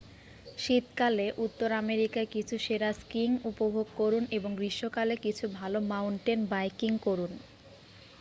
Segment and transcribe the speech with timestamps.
[0.57, 7.31] শীতকালে উত্তর আমেরিকায় কিছু সেরা স্কিইং উপভোগ করুন এবং গ্রীষ্মকালে কিছু ভালো মাউন্টেন বাইকিং করুন